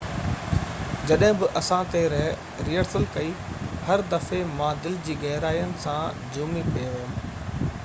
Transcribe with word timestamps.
”جڏهن 1.09 1.35
بہ 1.41 1.49
اسان 1.59 1.91
تي 1.95 2.01
ريهرسل 2.13 3.05
ڪئي، 3.17 3.29
هر 3.91 4.05
دفعي 4.15 4.41
مان 4.61 4.83
دل 4.87 4.99
جي 5.09 5.19
گهرائين 5.27 5.77
سان 5.85 6.25
جهومي 6.27 6.67
پئي 6.73 6.91
ويم.. 6.95 7.21